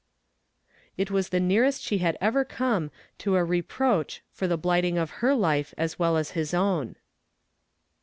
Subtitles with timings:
[0.97, 4.97] It was the nearest she had ever come to a re proach for the blighting
[4.97, 6.95] of her life as well as his own.